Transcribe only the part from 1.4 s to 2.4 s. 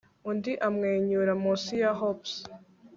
munsi ya hops